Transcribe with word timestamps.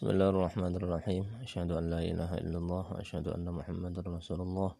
Bismillahirrahmanirrahim. 0.00 1.28
Asyhadu 1.44 1.76
an 1.76 1.92
la 1.92 2.00
ilaha 2.00 2.40
illallah 2.40 2.88
wa 2.88 2.96
asyhadu 3.04 3.36
anna 3.36 3.52
Muhammadar 3.52 4.00
Rasulullah. 4.08 4.72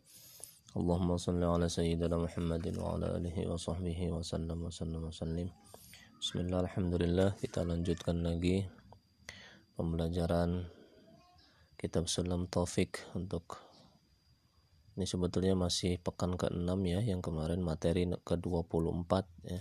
Allahumma 0.73 1.21
salli 1.21 1.45
ala 1.45 1.69
sayyidina 1.69 2.17
Muhammadin 2.17 2.81
wa 2.81 2.97
ala 2.97 3.21
alihi 3.21 3.45
wa 3.45 3.53
sahbihi 3.53 4.17
wa 4.17 4.25
sallam 4.25 4.65
wa 4.65 4.73
sallam 4.73 5.05
wa 5.05 5.13
sallim. 5.13 5.53
Bismillah, 6.17 6.65
alhamdulillah 6.65 7.37
kita 7.37 7.69
lanjutkan 7.69 8.25
lagi 8.25 8.65
pembelajaran 9.77 10.73
kitab 11.77 12.09
Sulam 12.09 12.49
Taufik 12.49 13.05
untuk 13.13 13.61
ini 14.97 15.05
sebetulnya 15.05 15.53
masih 15.53 16.01
pekan 16.01 16.41
ke-6 16.41 16.81
ya 16.89 17.05
yang 17.05 17.21
kemarin 17.21 17.61
materi 17.61 18.09
ke-24 18.25 19.13
ya 19.45 19.61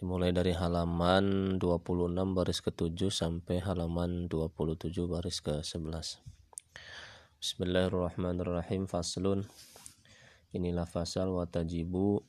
dimulai 0.00 0.32
dari 0.32 0.56
halaman 0.56 1.60
26 1.60 2.16
baris 2.32 2.64
ke-7 2.64 3.12
sampai 3.12 3.60
halaman 3.60 4.32
27 4.32 4.88
baris 5.04 5.44
ke-11 5.44 6.24
Bismillahirrahmanirrahim. 7.36 8.88
Faslun. 8.88 9.44
Inilah 10.56 10.88
fasal 10.88 11.36
watajibu 11.36 12.24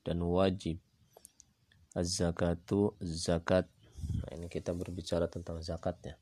dan 0.00 0.24
wajib. 0.24 0.80
Az-zakatu 1.92 2.96
zakat. 3.04 3.68
Nah, 4.24 4.40
ini 4.40 4.48
kita 4.48 4.72
berbicara 4.72 5.28
tentang 5.28 5.60
zakat 5.60 6.00
ya 6.08 6.16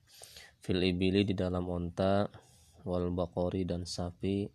fil 0.63 0.79
ibili 0.79 1.27
di 1.27 1.35
dalam 1.35 1.67
onta 1.67 2.31
wal 2.87 3.11
bakori 3.11 3.67
dan 3.67 3.83
sapi 3.83 4.47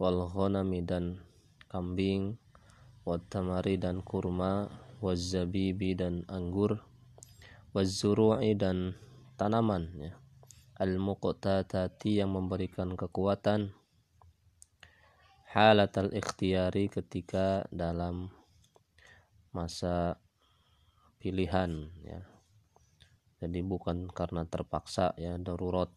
wal 0.00 0.24
ghanami 0.32 0.80
dan 0.80 1.20
kambing 1.68 2.40
wat 3.04 3.28
tamari 3.28 3.76
dan 3.76 4.00
kurma 4.00 4.83
wazabibi 5.02 5.98
dan 5.98 6.26
anggur 6.30 6.82
wazuru'i 7.74 8.54
dan 8.54 8.94
tanaman 9.34 9.90
ya. 9.98 10.14
al 10.78 10.98
muqtatati 10.98 12.22
yang 12.22 12.34
memberikan 12.34 12.94
kekuatan 12.94 13.74
halat 15.54 15.94
al 15.98 16.10
ikhtiyari 16.10 16.90
ketika 16.90 17.66
dalam 17.70 18.30
masa 19.54 20.18
pilihan 21.22 21.94
ya. 22.02 22.26
Jadi 23.38 23.60
bukan 23.62 24.10
karena 24.10 24.42
terpaksa 24.50 25.14
ya 25.14 25.38
darurat. 25.38 25.92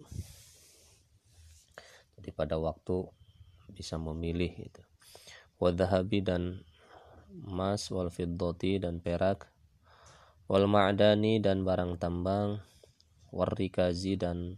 Jadi 2.17 2.29
pada 2.33 2.61
waktu 2.61 3.07
bisa 3.73 3.97
memilih 3.97 4.53
itu 4.57 4.81
wadahabi 5.57 6.21
dan 6.21 6.61
emas 7.45 7.91
wal 7.93 8.09
fiddati 8.09 8.81
dan 8.81 8.97
perak 9.03 9.45
wal 10.47 10.65
ma'dani 10.65 11.43
dan 11.43 11.67
barang 11.67 11.99
tambang 11.99 12.63
warrikazi 13.35 14.15
dan 14.15 14.55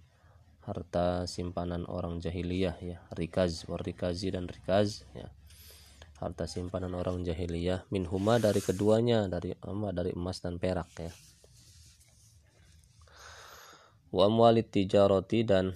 harta 0.61 1.25
simpanan 1.25 1.89
orang 1.89 2.21
jahiliyah 2.21 2.77
ya. 2.77 2.97
Rikaz 3.17 3.65
warrikazi 3.65 4.29
dan 4.29 4.45
rikaz 4.45 5.03
ya. 5.17 5.33
Harta 6.21 6.45
simpanan 6.45 6.93
orang 6.93 7.25
jahiliyah 7.25 7.89
min 7.89 8.05
huma 8.05 8.37
dari 8.37 8.61
keduanya 8.61 9.25
dari 9.25 9.57
ama 9.65 9.89
dari 9.89 10.13
emas 10.13 10.43
dan 10.45 10.61
perak 10.61 10.89
ya. 10.99 11.11
Wa 14.13 14.29
amwalit 14.29 14.69
tijarati 14.69 15.45
dan 15.45 15.73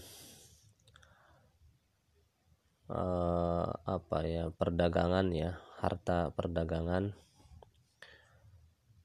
uh, 2.90 3.70
apa 3.86 4.18
ya 4.26 4.50
perdagangan 4.54 5.30
ya 5.34 5.58
harta 5.84 6.32
perdagangan 6.32 7.12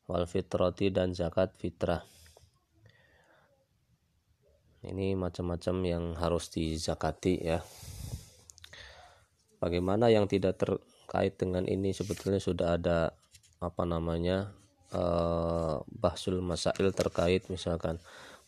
wal 0.06 0.24
fitrati 0.30 0.94
dan 0.94 1.10
zakat 1.10 1.58
fitrah. 1.58 2.06
Ini 4.86 5.18
macam-macam 5.18 5.76
yang 5.82 6.04
harus 6.14 6.54
dizakati 6.54 7.34
ya. 7.42 7.58
Bagaimana 9.58 10.06
yang 10.06 10.30
tidak 10.30 10.62
terkait 10.62 11.34
dengan 11.34 11.66
ini? 11.66 11.90
Sebetulnya 11.90 12.38
sudah 12.38 12.78
ada 12.78 13.10
apa 13.58 13.82
namanya 13.82 14.54
eh, 14.94 15.76
bahsul 15.82 16.38
masail 16.38 16.94
terkait 16.94 17.50
misalkan. 17.50 17.98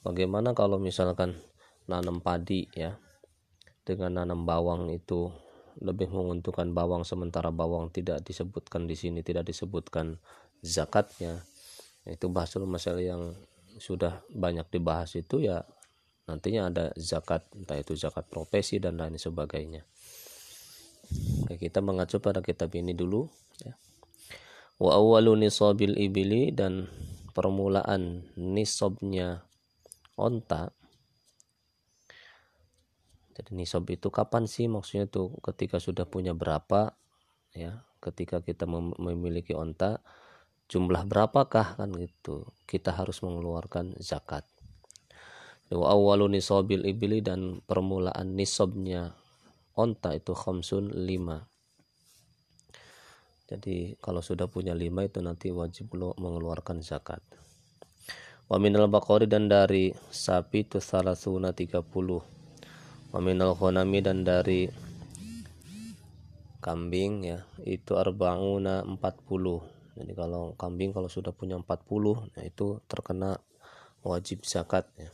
Bagaimana 0.07 0.55
kalau 0.55 0.79
misalkan 0.79 1.35
nanam 1.91 2.23
padi 2.23 2.71
ya? 2.73 2.95
Dengan 3.83 4.23
nanam 4.23 4.47
bawang 4.47 4.87
itu 4.95 5.35
lebih 5.81 6.13
menguntungkan 6.13 6.71
bawang 6.77 7.03
sementara 7.09 7.49
bawang 7.49 7.89
tidak 7.89 8.21
disebutkan 8.25 8.85
di 8.85 8.97
sini 8.97 9.25
tidak 9.25 9.49
disebutkan 9.49 10.21
zakatnya 10.61 11.41
itu 12.05 12.29
bahasul 12.29 12.69
masalah 12.69 13.01
yang 13.01 13.33
sudah 13.81 14.21
banyak 14.33 14.69
dibahas 14.69 15.17
itu 15.17 15.41
ya 15.41 15.65
nantinya 16.29 16.69
ada 16.69 16.85
zakat 17.01 17.43
entah 17.57 17.81
itu 17.81 17.97
zakat 17.97 18.29
profesi 18.29 18.77
dan 18.77 19.01
lain 19.01 19.17
sebagainya 19.17 19.83
Oke, 21.43 21.59
kita 21.59 21.83
mengacu 21.83 22.23
pada 22.23 22.39
kitab 22.39 22.71
ini 22.79 22.95
dulu 22.95 23.27
ya. 23.67 23.75
wa 24.79 24.95
awwalu 24.95 25.43
nisabil 25.43 25.99
ibili 25.99 26.55
dan 26.55 26.87
permulaan 27.35 28.23
nisabnya 28.39 29.43
onta 30.15 30.71
jadi 33.41 33.57
nisab 33.57 33.89
itu 33.89 34.13
kapan 34.13 34.45
sih 34.45 34.69
maksudnya 34.69 35.09
tuh 35.09 35.33
ketika 35.41 35.81
sudah 35.81 36.05
punya 36.05 36.37
berapa 36.37 36.93
ya, 37.57 37.81
ketika 38.05 38.45
kita 38.45 38.69
memiliki 39.01 39.57
onta 39.57 40.05
jumlah 40.69 41.09
berapakah 41.09 41.81
kan 41.81 41.89
gitu. 41.97 42.45
Kita 42.69 42.93
harus 42.93 43.25
mengeluarkan 43.25 43.97
zakat. 43.97 44.45
Wa 45.73 45.97
awwalu 45.97 46.37
nisabil 46.37 46.85
ibili 46.85 47.25
dan 47.25 47.65
permulaan 47.65 48.37
nisabnya 48.37 49.17
onta 49.73 50.13
itu 50.13 50.37
khamsun 50.37 50.93
lima. 50.93 51.49
Jadi 53.49 53.97
kalau 54.05 54.21
sudah 54.21 54.53
punya 54.53 54.77
lima 54.77 55.09
itu 55.09 55.25
nanti 55.25 55.49
wajib 55.49 55.97
mengeluarkan 55.97 56.85
zakat. 56.85 57.25
Wa 58.53 58.61
minal 58.61 58.93
baqari 58.93 59.25
dan 59.25 59.49
dari 59.49 59.97
sapi 60.13 60.69
itu 60.69 60.77
salasuna 60.77 61.57
30 61.57 62.40
Waminal 63.11 63.59
khonami 63.59 63.99
dan 64.03 64.23
dari 64.23 64.71
kambing 66.61 67.25
ya 67.27 67.41
itu 67.65 67.97
arbauna 67.97 68.85
40 68.87 69.01
jadi 69.97 70.13
kalau 70.13 70.55
kambing 70.55 70.93
kalau 70.93 71.09
sudah 71.09 71.33
punya 71.33 71.57
40 71.59 71.67
nah 72.37 72.43
itu 72.45 72.79
terkena 72.87 73.41
wajib 74.05 74.45
zakat 74.45 74.89
ya. 74.97 75.11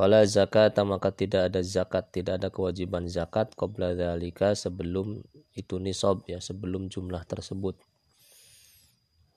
Fala 0.00 0.24
zakat 0.24 0.72
maka 0.80 1.12
tidak 1.12 1.52
ada 1.52 1.60
zakat, 1.60 2.08
tidak 2.08 2.40
ada 2.40 2.48
kewajiban 2.48 3.04
zakat 3.04 3.52
qabla 3.52 3.92
dzalika 3.92 4.56
sebelum 4.56 5.20
itu 5.52 5.76
nisab 5.76 6.24
ya, 6.24 6.40
sebelum 6.40 6.88
jumlah 6.88 7.20
tersebut 7.28 7.76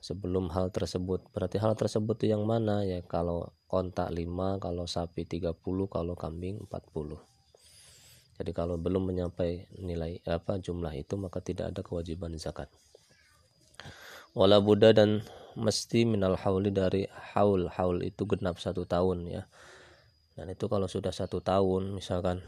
sebelum 0.04 0.52
hal 0.52 0.68
tersebut. 0.68 1.24
Berarti 1.32 1.64
hal 1.64 1.80
tersebut 1.80 2.20
itu 2.20 2.36
yang 2.36 2.44
mana 2.44 2.84
ya? 2.84 3.00
Kalau 3.08 3.56
kontak 3.72 4.12
5, 4.12 4.60
kalau 4.60 4.84
sapi 4.84 5.24
30, 5.24 5.56
kalau 5.88 6.20
kambing 6.20 6.60
40. 6.68 7.16
Jadi 8.36 8.52
kalau 8.52 8.76
belum 8.76 9.08
menyampai 9.08 9.72
nilai 9.80 10.20
apa 10.28 10.60
jumlah 10.60 10.92
itu 10.92 11.16
maka 11.16 11.40
tidak 11.40 11.72
ada 11.72 11.80
kewajiban 11.86 12.36
zakat. 12.36 12.68
Wala 14.36 14.60
Buddha 14.60 14.92
dan 14.92 15.24
mesti 15.54 16.04
minal 16.04 16.36
hauli 16.42 16.74
dari 16.74 17.06
haul 17.38 17.70
haul 17.70 18.02
itu 18.02 18.26
genap 18.26 18.58
satu 18.58 18.84
tahun 18.84 19.30
ya. 19.30 19.46
Dan 20.34 20.50
itu 20.50 20.66
kalau 20.66 20.90
sudah 20.90 21.14
satu 21.14 21.46
tahun 21.46 21.94
misalkan 21.94 22.42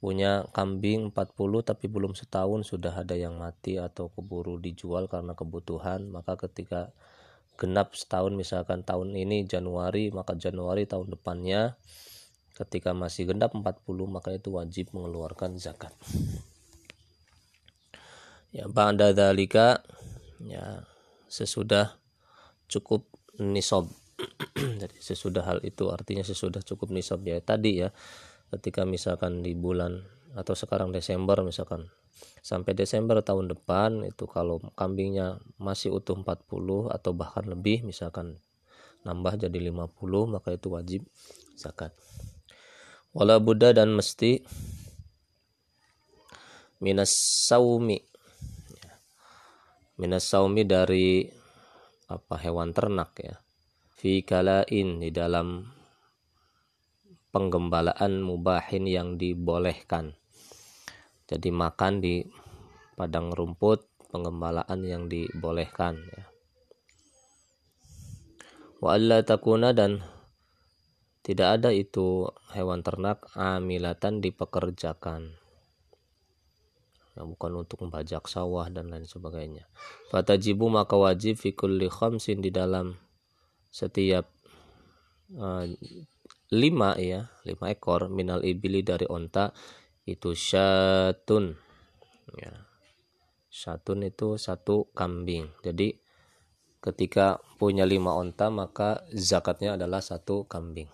punya 0.00 0.48
kambing 0.56 1.12
40 1.12 1.36
tapi 1.60 1.86
belum 1.86 2.16
setahun 2.16 2.64
sudah 2.64 3.04
ada 3.04 3.12
yang 3.12 3.36
mati 3.36 3.76
atau 3.76 4.08
keburu 4.08 4.56
dijual 4.56 5.12
karena 5.12 5.36
kebutuhan 5.36 6.08
maka 6.08 6.40
ketika 6.40 6.90
genap 7.60 7.92
setahun 7.92 8.32
misalkan 8.32 8.80
tahun 8.80 9.12
ini 9.12 9.44
Januari 9.44 10.08
maka 10.08 10.32
Januari 10.32 10.88
tahun 10.88 11.12
depannya 11.12 11.76
ketika 12.60 12.92
masih 12.92 13.32
genap 13.32 13.56
40 13.56 13.64
maka 14.04 14.36
itu 14.36 14.52
wajib 14.52 14.92
mengeluarkan 14.92 15.56
zakat. 15.56 15.96
Ya 18.52 18.68
ba'da 18.68 19.16
dalika 19.16 19.80
ya 20.44 20.84
sesudah 21.30 21.96
cukup 22.68 23.08
nisab. 23.40 23.88
Jadi 24.80 24.96
sesudah 25.00 25.46
hal 25.48 25.58
itu 25.64 25.88
artinya 25.88 26.20
sesudah 26.20 26.60
cukup 26.60 26.92
nisab 26.92 27.24
ya 27.24 27.40
tadi 27.40 27.80
ya 27.80 27.88
ketika 28.50 28.82
misalkan 28.82 29.42
di 29.42 29.54
bulan 29.54 30.02
atau 30.34 30.54
sekarang 30.54 30.94
Desember 30.94 31.42
misalkan 31.42 31.90
sampai 32.40 32.74
Desember 32.74 33.18
tahun 33.22 33.50
depan 33.52 34.06
itu 34.06 34.26
kalau 34.30 34.62
kambingnya 34.74 35.38
masih 35.58 35.94
utuh 35.94 36.18
40 36.18 36.90
atau 36.90 37.10
bahkan 37.14 37.46
lebih 37.46 37.82
misalkan 37.86 38.38
nambah 39.04 39.40
jadi 39.40 39.58
50 39.72 39.96
maka 40.28 40.48
itu 40.54 40.68
wajib 40.72 41.02
zakat. 41.56 41.92
Wala 43.10 43.42
buddha 43.42 43.74
dan 43.74 43.96
mesti 43.96 44.44
minas 46.78 47.10
saumi. 47.48 47.98
Minas 50.00 50.24
saumi 50.24 50.64
dari 50.64 51.28
apa 52.08 52.34
hewan 52.40 52.72
ternak 52.72 53.12
ya. 53.20 53.36
Fi 54.00 54.24
kalain 54.24 55.02
di 55.02 55.12
dalam 55.12 55.79
penggembalaan 57.30 58.22
mubahin 58.22 58.86
yang 58.86 59.14
dibolehkan. 59.18 60.14
Jadi 61.30 61.54
makan 61.54 62.02
di 62.02 62.26
padang 62.98 63.30
rumput 63.30 63.86
penggembalaan 64.10 64.82
yang 64.82 65.06
dibolehkan 65.06 66.02
ya. 66.10 66.26
Wa 68.82 68.98
alla 68.98 69.22
takuna 69.22 69.70
dan 69.70 70.02
tidak 71.20 71.60
ada 71.60 71.70
itu 71.70 72.26
hewan 72.56 72.80
ternak 72.80 73.28
amilatan 73.36 74.24
dipekerjakan. 74.24 75.36
Ya, 77.12 77.22
bukan 77.26 77.60
untuk 77.60 77.84
membajak 77.84 78.24
sawah 78.26 78.72
dan 78.72 78.88
lain 78.88 79.04
sebagainya. 79.04 79.68
Fatajibu 80.08 80.72
maka 80.72 80.96
wajib 80.96 81.36
fi 81.36 81.52
kulli 81.52 81.92
khamsin 81.92 82.40
di 82.40 82.48
dalam 82.48 82.96
setiap 83.68 84.26
uh, 85.36 85.68
lima 86.50 86.98
ya 86.98 87.30
lima 87.46 87.70
ekor 87.70 88.10
minal 88.10 88.42
ibili 88.42 88.82
dari 88.82 89.06
onta 89.06 89.54
itu 90.02 90.34
syatun. 90.34 91.54
Ya. 92.34 92.66
Syatun 93.50 94.06
itu 94.06 94.34
satu 94.38 94.90
kambing. 94.94 95.50
Jadi 95.62 95.98
ketika 96.82 97.38
punya 97.60 97.86
lima 97.86 98.18
onta 98.18 98.50
maka 98.50 99.06
zakatnya 99.14 99.78
adalah 99.78 100.02
satu 100.02 100.46
kambing. 100.50 100.90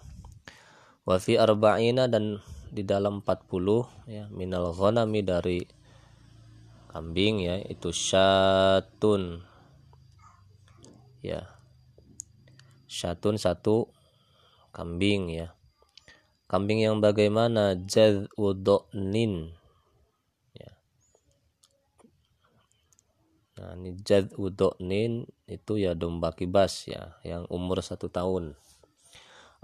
Wafi 1.08 1.40
arba'ina 1.40 2.10
dan 2.10 2.42
di 2.68 2.82
dalam 2.82 3.22
40 3.22 4.10
ya 4.10 4.26
minal 4.34 4.74
ghanami 4.74 5.22
dari 5.22 5.64
kambing 6.92 7.46
ya 7.46 7.56
itu 7.64 7.94
syatun. 7.94 9.40
Ya. 11.24 11.48
Syatun 12.90 13.40
satu 13.40 13.95
kambing 14.76 15.32
ya 15.32 15.56
kambing 16.52 16.84
yang 16.84 17.00
bagaimana 17.00 17.72
jad 17.88 18.28
udonin 18.36 19.56
Nah, 23.56 23.72
ini 23.72 23.96
jad 24.04 24.36
udonin 24.36 25.24
itu 25.48 25.80
ya 25.80 25.96
domba 25.96 26.36
kibas 26.36 26.84
ya, 26.84 27.16
yang 27.24 27.48
umur 27.48 27.80
satu 27.80 28.12
tahun. 28.12 28.52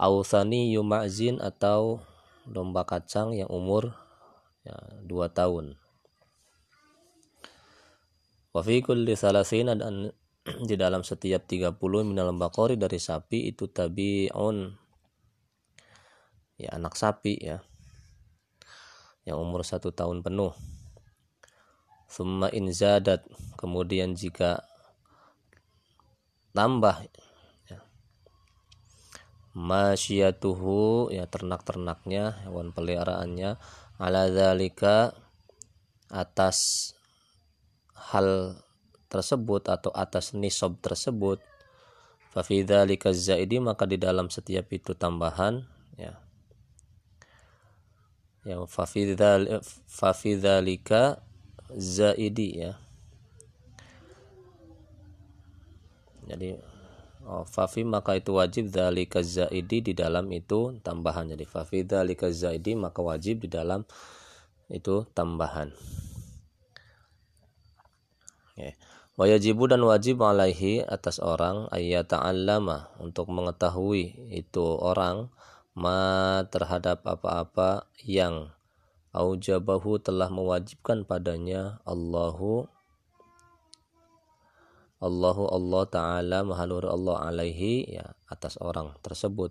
Ausani 0.00 0.72
yumazin 0.72 1.36
atau 1.44 2.00
domba 2.48 2.88
kacang 2.88 3.36
yang 3.36 3.52
umur 3.52 3.92
ya, 4.64 4.80
dua 5.04 5.28
tahun. 5.28 5.76
Wafi 8.56 8.80
kulli 8.80 9.12
salasina 9.12 9.76
dan 9.76 10.16
di 10.68 10.74
dalam 10.80 11.04
setiap 11.04 11.44
30 11.44 11.76
minal 12.08 12.32
bakori 12.32 12.80
dari 12.80 12.96
sapi 12.96 13.52
itu 13.52 13.68
tabi'un 13.68 14.81
ya 16.62 16.78
anak 16.78 16.94
sapi 16.94 17.34
ya. 17.42 17.58
Yang 19.26 19.38
umur 19.42 19.60
satu 19.66 19.90
tahun 19.90 20.22
penuh. 20.22 20.54
Summa 22.06 22.46
in 22.54 22.70
zadat 22.70 23.26
kemudian 23.58 24.14
jika 24.14 24.62
tambah 26.52 27.08
ya, 27.66 27.80
masyiyatuhu 29.56 31.10
ya 31.10 31.24
ternak-ternaknya 31.26 32.44
hewan 32.44 32.70
peliharaannya 32.76 33.56
ala 33.96 34.22
zalika 34.28 35.16
atas 36.12 36.92
hal 38.12 38.60
tersebut 39.08 39.72
atau 39.72 39.88
atas 39.96 40.36
nisab 40.36 40.76
tersebut 40.84 41.40
fafidhalika 42.32 43.12
zaidi 43.12 43.60
maka 43.60 43.84
di 43.84 44.00
dalam 44.00 44.28
setiap 44.32 44.68
itu 44.72 44.92
tambahan 44.96 45.64
ya 46.00 46.16
ya 48.42 48.58
fafidhalika 49.86 51.22
zaidi 51.76 52.48
ya. 52.58 52.74
Jadi 56.26 56.54
oh, 57.26 57.44
fafi 57.44 57.82
maka 57.84 58.16
itu 58.16 58.34
wajib 58.34 58.70
dzalika 58.70 59.20
zaidi 59.22 59.82
di 59.82 59.92
dalam 59.92 60.30
itu 60.32 60.78
tambahan. 60.80 61.34
Jadi 61.34 61.44
fafi 61.44 61.84
zaidi 62.32 62.72
maka 62.78 63.02
wajib 63.02 63.42
di 63.44 63.48
dalam 63.50 63.84
itu 64.70 65.04
tambahan. 65.12 65.74
Okay. 68.52 68.76
Wajibu 69.12 69.68
dan 69.68 69.84
wajib 69.84 70.24
alaihi 70.24 70.80
atas 70.88 71.20
orang 71.20 71.68
ayat 71.68 72.08
ta'allama 72.08 72.96
untuk 72.96 73.28
mengetahui 73.28 74.32
itu 74.32 74.64
orang 74.64 75.28
ma 75.72 76.44
terhadap 76.52 77.00
apa-apa 77.08 77.88
yang 78.04 78.52
aujabahu 79.12 80.00
telah 80.00 80.28
mewajibkan 80.28 81.04
padanya 81.08 81.80
Allahu 81.88 82.68
Allahu 85.02 85.50
Allah 85.50 85.82
Ta'ala 85.90 86.38
mahalur 86.46 86.86
Allah 86.86 87.26
alaihi 87.26 87.90
ya 87.90 88.14
atas 88.30 88.54
orang 88.62 88.94
tersebut. 89.02 89.50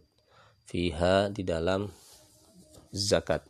Fiha 0.63 1.27
di 1.27 1.43
dalam 1.43 1.91
zakat. 2.95 3.43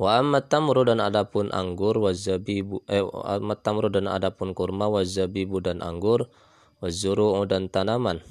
Wa 0.00 0.24
amma 0.24 0.40
tamru 0.40 0.88
dan 0.88 1.04
adapun 1.04 1.52
anggur 1.52 2.00
wa 2.00 2.16
zabibu 2.16 2.80
eh 2.88 3.04
amma 3.04 3.52
tamru 3.60 3.92
dan 3.92 4.08
adapun 4.08 4.56
kurma 4.56 4.88
wa 4.88 5.04
zabibu 5.04 5.60
dan 5.60 5.84
anggur 5.84 6.32
wa 6.80 6.88
zuru'u 6.88 7.44
dan 7.44 7.68
tanaman 7.68 8.24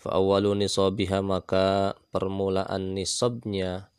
Fa'awalu 0.00 0.64
nisabiha 0.64 1.20
maka 1.20 1.92
permulaan 2.08 2.96
nisabnya 2.96 3.92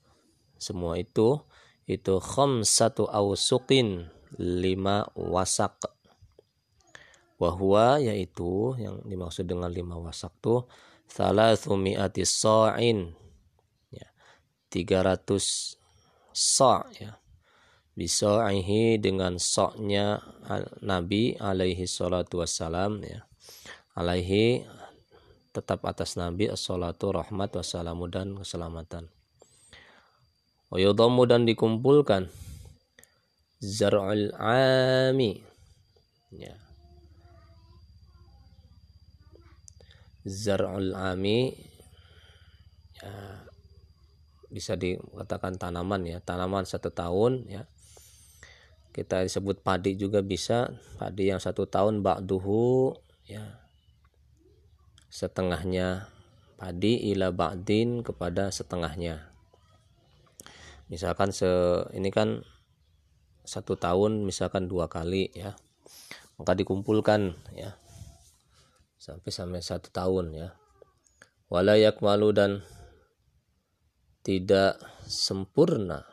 semua 0.58 0.98
itu 0.98 1.38
itu 1.86 2.18
khamsatu 2.18 3.06
awsuqin 3.06 4.10
lima 4.38 5.06
wasak 5.14 5.78
wahwa 7.42 7.98
yaitu 8.02 8.78
yang 8.78 9.02
dimaksud 9.06 9.46
dengan 9.50 9.70
lima 9.70 9.98
wasak 9.98 10.34
tuh 10.42 10.70
salah 11.10 11.58
sumiati 11.58 12.24
sa'in. 12.24 13.12
Ya, 13.92 14.08
300 14.72 15.76
sa' 16.32 16.88
ya. 16.96 17.20
Bisa 17.92 18.48
dengan 19.04 19.36
soknya 19.36 20.24
Nabi 20.80 21.36
alaihi 21.36 21.84
salatu 21.84 22.40
wassalam 22.40 23.04
ya. 23.04 23.28
Alaihi 24.00 24.64
tetap 25.52 25.84
atas 25.84 26.16
Nabi 26.16 26.48
as-salatu 26.48 27.12
rahmat 27.12 27.52
wassalamu 27.60 28.08
dan 28.08 28.40
keselamatan. 28.40 29.12
Wayudamu 30.72 31.28
dan 31.28 31.44
dikumpulkan. 31.44 32.32
Zar'ul 33.60 34.32
ami. 34.40 35.44
Ya. 36.32 36.56
Zar'ul 40.24 40.96
ami. 40.96 41.52
Ya, 43.04 43.12
bisa 44.48 44.80
dikatakan 44.80 45.60
tanaman 45.60 46.08
ya 46.08 46.24
tanaman 46.24 46.64
satu 46.64 46.88
tahun 46.96 47.52
ya. 47.52 47.68
Kita 48.92 49.24
disebut 49.24 49.64
padi 49.64 49.96
juga 50.00 50.24
bisa 50.24 50.72
padi 51.00 51.32
yang 51.32 51.40
satu 51.40 51.64
tahun 51.68 52.04
ba'duhu 52.04 52.92
ya 53.24 53.62
setengahnya 55.12 56.08
padi 56.56 57.12
ila 57.12 57.36
ba'din 57.36 58.00
kepada 58.00 58.48
setengahnya. 58.48 59.28
Misalkan 60.88 61.36
se 61.36 61.52
ini 61.92 62.08
kan 62.16 62.48
satu 63.44 63.76
tahun 63.76 64.24
misalkan 64.24 64.72
dua 64.72 64.88
kali 64.88 65.28
ya. 65.36 65.52
Maka 66.40 66.56
dikumpulkan 66.56 67.36
ya. 67.52 67.76
Sampai 68.96 69.36
sampai 69.36 69.60
satu 69.60 69.92
tahun 69.92 70.32
ya. 70.32 70.56
Walayak 71.52 72.00
malu 72.00 72.32
dan 72.32 72.64
tidak 74.24 74.80
sempurna 75.04 76.08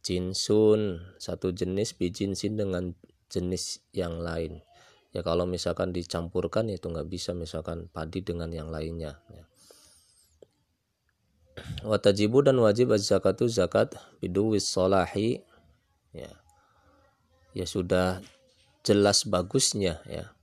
jinsun 0.00 1.02
satu 1.18 1.50
jenis 1.52 1.92
bijinsin 1.98 2.56
dengan 2.56 2.94
jenis 3.26 3.82
yang 3.90 4.22
lain 4.22 4.62
ya 5.16 5.24
kalau 5.24 5.48
misalkan 5.48 5.96
dicampurkan 5.96 6.68
itu 6.68 6.92
nggak 6.92 7.08
bisa 7.08 7.32
misalkan 7.32 7.88
padi 7.88 8.20
dengan 8.20 8.52
yang 8.52 8.68
lainnya 8.68 9.16
ya. 9.32 9.48
watajibu 11.88 12.44
dan 12.44 12.60
wajib 12.60 12.92
zakatu 13.00 13.48
zakat 13.48 13.96
biduwis 14.20 14.68
solahi 14.68 15.40
ya. 16.12 16.28
Ya 17.56 17.64
sudah 17.64 18.20
jelas 18.84 19.24
bagusnya 19.24 20.04
ya. 20.04 20.36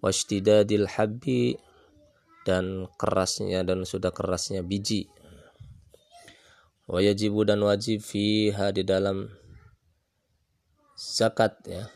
Washtidadil 0.00 0.88
habbi 0.88 1.60
dan 2.48 2.88
kerasnya 2.96 3.60
dan 3.68 3.84
sudah 3.84 4.16
kerasnya 4.16 4.64
biji. 4.64 5.12
Wajibu 6.88 7.44
dan 7.44 7.60
wajib 7.60 8.00
fiha 8.00 8.72
di 8.72 8.80
dalam 8.80 9.28
zakat 10.96 11.60
ya 11.68 11.92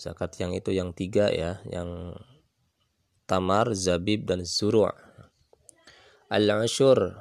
zakat 0.00 0.32
yang 0.40 0.56
itu 0.56 0.72
yang 0.72 0.96
tiga 0.96 1.28
ya 1.28 1.60
yang 1.68 2.16
tamar, 3.28 3.76
zabib 3.76 4.24
dan 4.24 4.48
zuru'. 4.48 4.96
Al-ushur. 6.32 7.14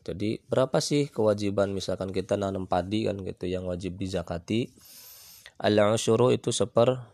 Jadi 0.00 0.40
berapa 0.48 0.80
sih 0.80 1.12
kewajiban 1.12 1.76
misalkan 1.76 2.08
kita 2.08 2.40
nanam 2.40 2.64
padi 2.64 3.04
kan 3.04 3.20
gitu 3.20 3.44
yang 3.44 3.68
wajib 3.68 4.00
dizakati. 4.00 4.72
Al-ushuru 5.60 6.32
itu 6.32 6.56
seper 6.56 7.04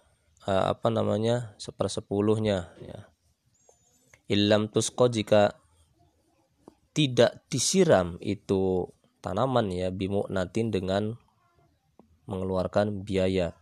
uh, 0.47 0.65
apa 0.71 0.89
namanya? 0.89 1.59
sepersepuluhnya 1.59 2.71
ya. 2.79 3.11
Illam 4.31 4.71
tusko 4.71 5.11
jika 5.11 5.59
tidak 6.97 7.45
disiram 7.53 8.17
itu 8.25 8.89
tanaman 9.21 9.69
ya 9.69 9.93
natin 10.31 10.73
dengan 10.73 11.21
mengeluarkan 12.27 13.05
biaya 13.07 13.55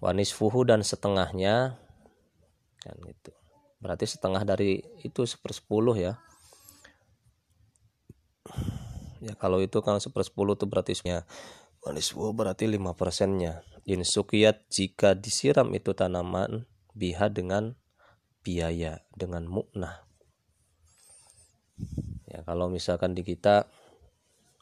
wanis 0.00 0.32
fuhu 0.32 0.64
dan 0.64 0.80
setengahnya 0.80 1.76
kan 2.80 2.96
gitu. 3.04 3.32
Berarti 3.80 4.04
setengah 4.08 4.44
dari 4.44 4.80
itu 5.04 5.24
sepersepuluh 5.24 5.96
ya. 5.96 6.16
Ya 9.20 9.36
kalau 9.36 9.60
itu 9.60 9.84
kan 9.84 10.00
sepersepuluh 10.00 10.56
itu 10.56 10.64
berarti 10.64 10.96
ya 11.04 11.28
wanis 11.84 12.12
fuhu 12.12 12.32
berarti 12.32 12.68
lima 12.68 12.96
persennya. 12.96 13.64
Insukiyat 13.84 14.68
jika 14.72 15.16
disiram 15.16 15.72
itu 15.76 15.92
tanaman 15.96 16.68
biha 16.96 17.28
dengan 17.32 17.76
biaya 18.40 19.04
dengan 19.12 19.44
muknah. 19.48 20.04
Ya 22.28 22.44
kalau 22.44 22.68
misalkan 22.72 23.16
di 23.16 23.24
kita 23.24 23.68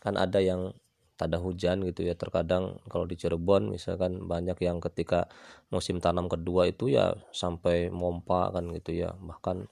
kan 0.02 0.14
ada 0.14 0.38
yang 0.38 0.75
tak 1.19 1.35
ada 1.35 1.43
hujan 1.43 1.83
gitu 1.83 2.07
ya 2.07 2.15
terkadang 2.15 2.79
kalau 2.87 3.03
di 3.03 3.19
Cirebon 3.19 3.75
misalkan 3.75 4.31
banyak 4.31 4.55
yang 4.63 4.79
ketika 4.79 5.27
musim 5.67 5.99
tanam 5.99 6.31
kedua 6.31 6.71
itu 6.71 6.87
ya 6.95 7.19
sampai 7.35 7.91
mompa 7.91 8.55
kan 8.55 8.71
gitu 8.71 8.95
ya. 8.95 9.19
Bahkan 9.19 9.67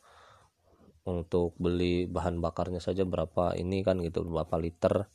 untuk 1.06 1.54
beli 1.62 2.10
bahan 2.10 2.42
bakarnya 2.42 2.82
saja 2.82 3.06
berapa 3.06 3.54
ini 3.54 3.86
kan 3.86 4.02
gitu 4.02 4.26
berapa 4.26 4.58
liter. 4.58 5.06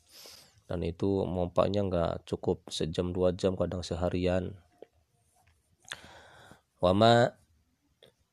Dan 0.64 0.80
itu 0.88 1.28
mompanya 1.28 1.84
nggak 1.84 2.12
cukup 2.24 2.64
sejam 2.72 3.12
dua 3.12 3.36
jam 3.36 3.52
kadang 3.52 3.84
seharian. 3.84 4.56
Wama 6.80 7.36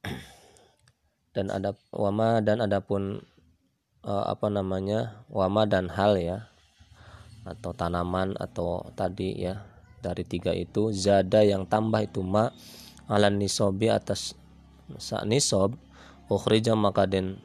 dan 1.36 1.52
ada 1.52 1.76
wama 1.92 2.40
dan 2.40 2.64
adapun 2.64 3.28
uh, 4.08 4.26
apa 4.32 4.48
namanya 4.48 5.28
wama 5.28 5.68
dan 5.68 5.92
hal 5.92 6.16
ya 6.16 6.49
atau 7.48 7.72
tanaman 7.72 8.36
atau 8.36 8.88
tadi 8.94 9.36
ya 9.40 9.64
dari 10.00 10.24
tiga 10.24 10.56
itu 10.56 10.92
zada 10.96 11.44
yang 11.44 11.68
tambah 11.68 12.04
itu 12.04 12.24
ma 12.24 12.52
alan 13.10 13.36
nisobi 13.42 13.92
atas 13.92 14.36
sa 14.98 15.22
nisob 15.28 15.76
ukhrija 16.30 16.78
maka 16.78 17.10
den 17.10 17.42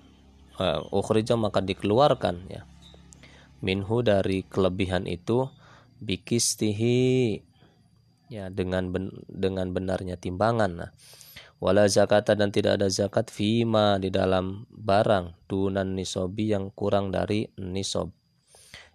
uh, 0.60 0.84
ukhrija 0.92 1.34
maka 1.34 1.64
dikeluarkan 1.64 2.36
ya. 2.52 2.62
Minhu 3.64 4.04
dari 4.04 4.44
kelebihan 4.44 5.08
itu 5.08 5.48
bikistihi 6.04 7.40
ya 8.28 8.52
dengan 8.52 8.92
ben, 8.92 9.08
dengan 9.24 9.72
benarnya 9.72 10.20
timbangan 10.20 10.72
nah. 10.76 10.92
Wala 11.64 11.88
zakata 11.88 12.36
dan 12.36 12.52
tidak 12.52 12.76
ada 12.76 12.92
zakat 12.92 13.32
fima 13.32 13.96
di 13.96 14.12
dalam 14.12 14.68
barang 14.68 15.48
dunan 15.48 15.96
nisobi 15.96 16.52
yang 16.52 16.68
kurang 16.76 17.08
dari 17.08 17.48
nisob 17.56 18.12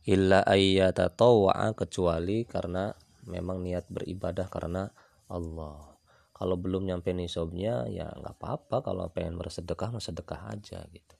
illa 0.08 0.46
ayyata 0.46 1.12
tawwa'a 1.12 1.76
kecuali 1.76 2.48
karena 2.48 2.94
memang 3.28 3.64
niat 3.64 3.90
beribadah 3.92 4.48
karena 4.48 4.88
Allah. 5.28 6.00
Kalau 6.32 6.56
belum 6.56 6.88
nyampe 6.88 7.12
nisabnya 7.12 7.84
ya 7.92 8.08
nggak 8.16 8.40
apa-apa 8.40 8.80
kalau 8.80 9.12
pengen 9.12 9.36
bersedekah 9.36 9.92
sedekah 10.00 10.56
aja 10.56 10.80
gitu. 10.88 11.16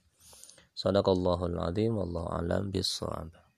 Sadaqallahul 0.72 1.60
azim 1.60 2.00
wallahu 2.00 2.32
alam 2.32 2.72
bissawab. 2.72 3.49